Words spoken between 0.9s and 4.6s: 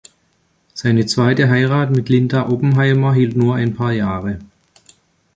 zweite Heirat mit Linda Oppenheimer hielt nur ein paar Jahre.